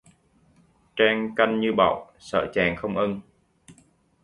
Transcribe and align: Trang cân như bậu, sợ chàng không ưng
Trang 0.95 1.35
cân 1.35 1.59
như 1.59 1.73
bậu, 1.77 2.07
sợ 2.19 2.51
chàng 2.53 2.75
không 2.75 2.97
ưng 2.97 3.21